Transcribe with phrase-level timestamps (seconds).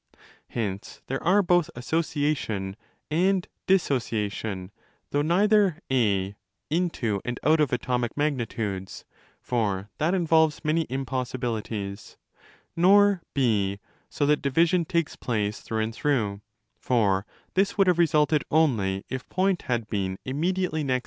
[0.47, 2.75] Hence there are both 'association'
[3.11, 4.71] and' dissociation',
[5.11, 6.35] though neither (a)
[6.71, 9.05] into, and out of, atomic magnitudes
[9.39, 12.17] (for that involves many impossibilities),
[12.75, 13.77] nor (0)
[14.09, 19.61] so that division takes place through and through—for this would have resulted only if point
[19.69, 20.99] had been' immediately next' to 1 i.